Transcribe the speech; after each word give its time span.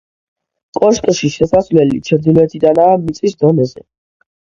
კოშკში 0.77 1.29
შესასვლელი 1.35 2.01
ჩრდილოეთიდანაა, 2.09 2.99
მიწის 3.07 3.41
დონეზე. 3.47 3.91